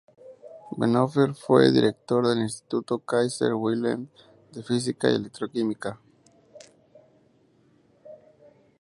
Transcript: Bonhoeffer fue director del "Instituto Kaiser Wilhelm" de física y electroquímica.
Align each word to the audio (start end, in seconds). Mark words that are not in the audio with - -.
Bonhoeffer 0.79 1.35
fue 1.35 1.71
director 1.71 2.25
del 2.27 2.39
"Instituto 2.39 2.97
Kaiser 2.97 3.53
Wilhelm" 3.53 4.09
de 4.51 4.63
física 4.63 5.07
y 5.11 5.13
electroquímica. 5.13 5.99